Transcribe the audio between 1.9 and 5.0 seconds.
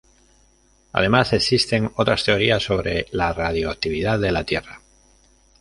otras teorías sobre la radioactividad de la Tierra.